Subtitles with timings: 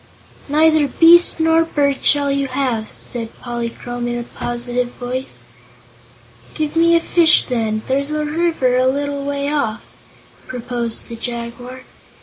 [0.49, 5.41] "Neither beast nor bird shall you have," said Polychrome in a positive voice.
[6.55, 9.85] "Give me a fish, then; there's a river a little way off,"
[10.47, 11.83] proposed the Jaguar.